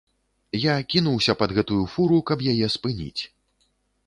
Я 0.63 0.73
кінуўся 0.93 1.35
пад 1.41 1.53
гэтую 1.57 1.79
фуру, 1.93 2.17
каб 2.31 2.39
яе 2.53 2.67
спыніць. 2.79 3.21